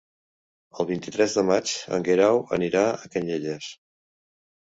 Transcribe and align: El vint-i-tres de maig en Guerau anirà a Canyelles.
El 0.83 0.85
vint-i-tres 0.91 1.35
de 1.39 1.43
maig 1.49 1.73
en 1.97 2.05
Guerau 2.07 2.39
anirà 2.57 2.81
a 2.95 3.13
Canyelles. 3.17 3.69